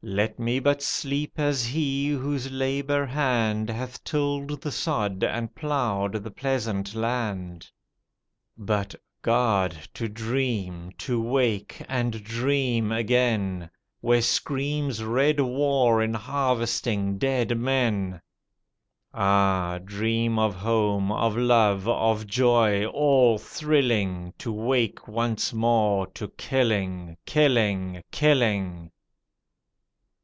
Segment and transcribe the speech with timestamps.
[0.00, 6.12] Let me but sleep as he whose labour hand Hath tilled the sod and ploughed
[6.22, 7.68] the pleasant land,
[8.56, 9.76] But, God!
[9.94, 13.70] to dream, to wake, and dream again.
[14.00, 18.20] Where screams red war in harvesting dead men.
[19.12, 19.80] Ah!
[19.84, 27.16] dream of home, of love, of joy, all thrilling, To wake once more to killing,
[27.26, 28.92] killing, killing.